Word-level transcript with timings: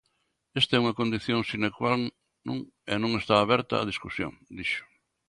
"Esta 0.59 0.73
é 0.75 0.81
unha 0.83 0.97
condición 0.99 1.39
sine 1.49 1.69
qua 1.77 1.93
non 2.47 2.57
e 2.93 2.95
non 3.03 3.11
está 3.21 3.35
aberta 3.39 3.73
a 3.77 3.87
discusión", 3.91 4.31
dixo. 4.57 4.83